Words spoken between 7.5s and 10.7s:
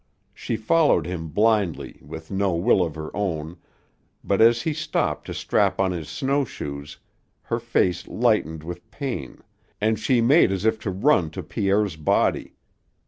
face lightened with pain, and she made as